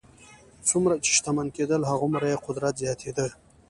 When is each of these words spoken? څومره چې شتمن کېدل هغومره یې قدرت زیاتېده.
څومره 0.69 0.93
چې 1.03 1.09
شتمن 1.17 1.47
کېدل 1.57 1.81
هغومره 1.89 2.25
یې 2.31 2.41
قدرت 2.45 2.73
زیاتېده. 2.81 3.25